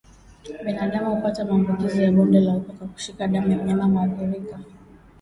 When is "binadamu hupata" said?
0.65-1.45